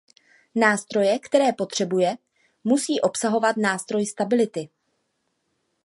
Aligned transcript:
Nástroje, 0.55 1.19
které 1.19 1.53
potřebuje, 1.53 2.15
musí 2.63 3.01
obsahovat 3.01 3.57
nástroj 3.57 4.05
stability. 4.05 4.69